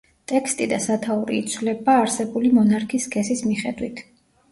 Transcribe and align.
ტექსტი 0.29 0.67
და 0.69 0.77
სათაური 0.85 1.35
იცვლება 1.41 1.97
არსებული 2.05 2.51
მონარქის 2.55 3.05
სქესის 3.09 3.45
მიხედვით. 3.51 4.03